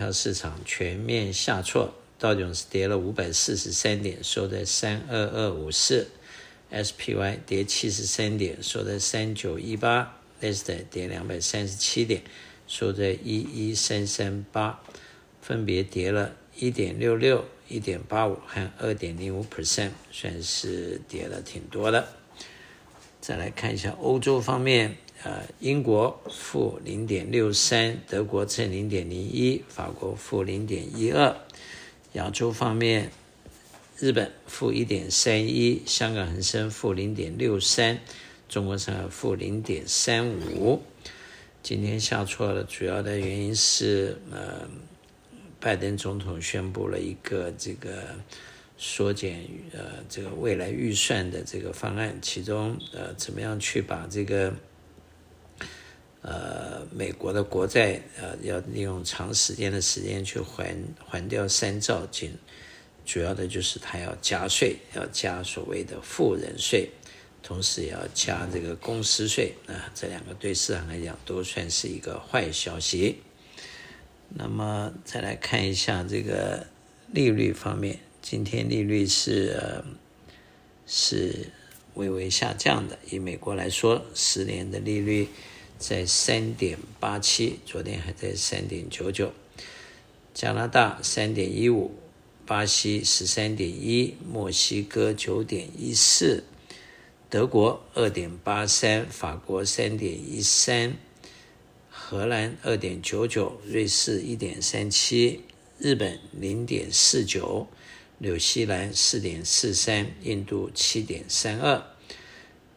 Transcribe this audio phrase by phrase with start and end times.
[0.00, 6.08] 股票市场全面下挫，道琼斯跌了五百四十三点，收在三二二五四
[6.72, 12.22] ；SPY 跌七十三点，收在三九一八；Nasdaq 跌两百三十七点，
[12.66, 14.80] 收在一一三三八，
[15.42, 22.08] 分别跌了一点六六、一点八五和二点零五 percent，算是跌了挺多的。
[23.20, 24.96] 再来看一下欧洲方面。
[25.22, 31.36] 呃，英国负零点六三，德国正零点零一，法国负零点一二。
[32.14, 33.10] 亚洲方面，
[33.98, 37.98] 日本负一点三一，香港恒生负零点六三，
[38.48, 40.80] 中国上海负零点三五。
[41.62, 44.66] 今天下挫的主要的原因是，呃，
[45.60, 48.16] 拜登总统宣布了一个这个
[48.78, 54.54] 缩减呃这个未来预算的这个方案，其中呃怎么样去把这个。
[56.22, 60.76] 呃，美国的国债呃，要利用长时间的时间去还
[61.08, 62.30] 还掉三兆金，
[63.06, 66.90] 主要的就是它要加税，要加所谓的富人税，
[67.42, 73.22] 同时也要加这个公司税啊，这两个对市场来讲都算是一个坏消息。
[74.28, 76.66] 那么再来看一下这个
[77.10, 79.82] 利率方面，今天利率是，
[80.86, 81.50] 是
[81.94, 85.26] 微微下降的，以美国来说，十年的利率。
[85.80, 89.32] 在三点八七，昨天还在三点九九，
[90.34, 91.94] 加拿大三点一五，
[92.44, 96.44] 巴西十三点一，墨西哥九点一四，
[97.30, 100.98] 德国二点八三，法国三点一三，
[101.88, 105.40] 荷兰二点九九，瑞士一点三七，
[105.78, 107.66] 日本零点四九，
[108.18, 111.82] 纽西兰四点四三，印度七点三二。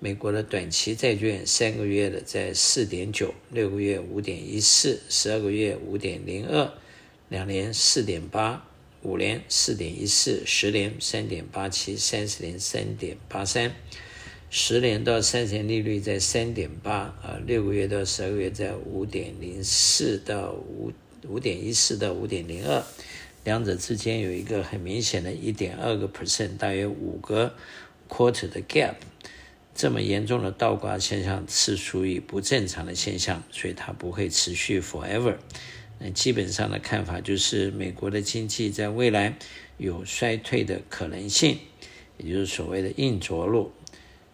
[0.03, 6.73] 美国的短期债券三个月的在四点九，六个月五点一四，十二个月五点零二，
[7.29, 8.67] 两年四点八，
[9.01, 13.73] 五年四点一四，十年三点八七，三十年三点八三，
[14.49, 20.91] 十年到三十年利率在三点八，啊，六个月到十二个月在五点零四到五
[21.29, 22.83] 五点一四到五点零二，
[23.45, 27.55] 两者之间有一个很明显的一点二个 percent，大约五个
[28.09, 28.95] quarter 的 gap。
[29.75, 35.35] 这么严重的倒挂现象是属于不正常的现象，所以它不会持续 forever。
[35.99, 39.37] 那基本上的看法就是，美国的经济在未来
[39.77, 41.57] 有衰退的可能性，
[42.17, 43.71] 也就是所谓的硬着陆。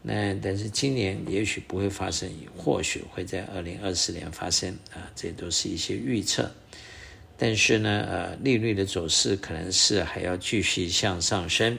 [0.01, 6.51] 那但是今年也许不会发生，或许会在二零二四年发生啊，这都是一些预测。
[7.37, 11.77] 但是呢，呃，利率的走势可能是还要继续向上升。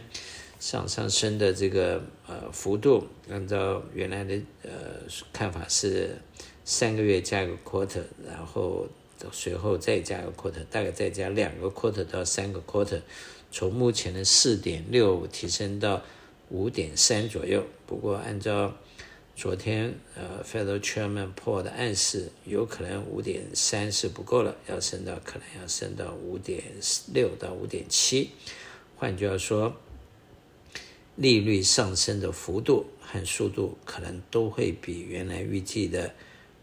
[0.61, 4.71] 上上升的这个呃幅度，按照原来的呃
[5.33, 6.15] 看法是
[6.67, 8.87] 三个月加一个 quarter，然后
[9.33, 13.01] 随后再加一个 quarter，大概再加两个 quarter 到三个 quarter，
[13.51, 16.03] 从目前的四点六提升到
[16.51, 17.65] 五点三左右。
[17.87, 18.77] 不过按照
[19.35, 26.63] 昨天呃 Federal Chairman Powell 的暗示，有可能五点三是不够了，要升到可能要升到五点
[27.15, 28.33] 六到五点七。
[28.97, 29.75] 换句话说。
[31.21, 36.15] 利率上升的幅度和速度可能都会比原来预计的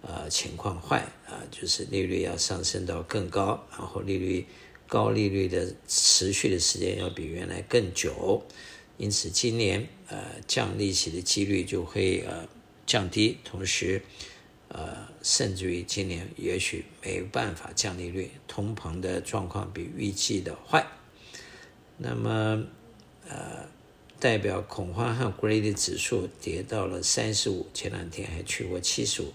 [0.02, 4.48] 呃情况坏啊，就是利率要上升到更高，然后利率
[4.88, 8.44] 高利率的持续的时间要比原来更久，
[8.98, 12.50] 因此今年呃降利息的几率就会呃
[12.88, 14.02] 降低，同时
[14.70, 20.84] 呃甚至于今年也许没办法降利率，通膨的状况比预计的坏，
[21.98, 22.66] 那么
[23.30, 23.77] 呃。
[24.20, 29.32] 代表恐慌和 greed 指数跌到了三十五，前两天还去过七十五。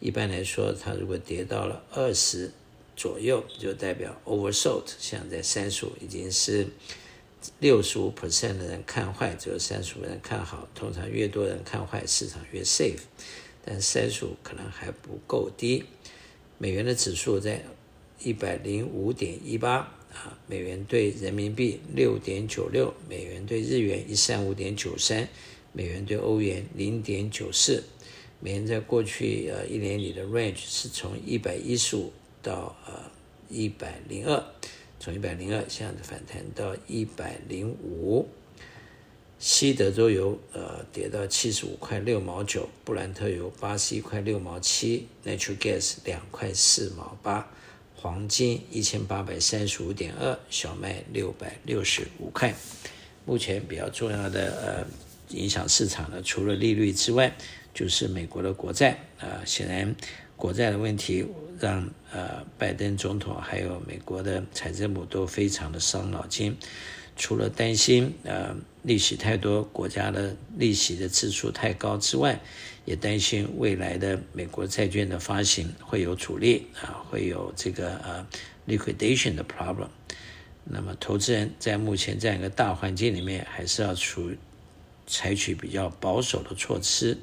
[0.00, 2.50] 一般来说，它如果跌到了二十
[2.96, 4.84] 左右，就代表 oversold。
[4.98, 6.66] 像在三十五，已经是
[7.58, 10.66] 六十五 percent 的人看坏，只有三十五人看好。
[10.74, 13.00] 通常越多人看坏，市场越 safe。
[13.64, 15.84] 但三十五可能还不够低。
[16.56, 17.62] 美元的指数在
[18.20, 19.92] 一百零五点一八。
[20.24, 25.28] 啊，美元兑人民币六点九六，美元兑日元一三五点九三，
[25.72, 27.84] 美元兑欧元零点九四。
[28.40, 33.10] 美元在过去呃一年里的 range 是从一百一十五到呃
[33.48, 34.44] 一百零二，
[34.98, 38.28] 从一百零二现在反弹到一百零五。
[39.38, 47.50] 西德州油呃跌到七十五块六毛九，布兰特油八十一块六毛七，Natural Gas 两块四毛八。
[48.06, 52.54] 黄金一千八百三十五点二，小麦六百六十五块。
[53.24, 54.86] 目前比较重要的呃
[55.36, 57.36] 影响市场的，除了利率之外，
[57.74, 59.44] 就是美国的国债啊、呃。
[59.44, 59.92] 显然，
[60.36, 61.26] 国债的问题
[61.58, 66.56] 让呃拜登总统还有美国的财政部都非常的伤脑筋，
[67.16, 72.38] 除了担心呃利息太多，国家的利息的支出太高之外，
[72.84, 78.26] 也担心未来的美国债券的发行会有阻力啊，会有这个呃
[78.68, 79.88] liquidation 的 problem。
[80.62, 84.32] 那么投资人在目前这样一个大环境里面，还是要处
[85.06, 87.16] 采取比较保守的措施。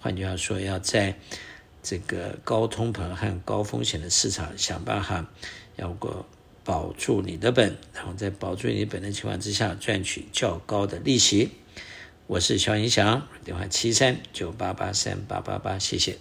[0.00, 1.18] 换句话说，要在
[1.82, 5.30] 这个高通膨和高风险的市场想办法，
[5.76, 6.26] 要过
[6.66, 11.52] 保住你的本，然后在保住你本的情况之下，赚取较高的利息。
[12.26, 16.18] 我是肖银祥，电话七三九八八三八八八，谢谢。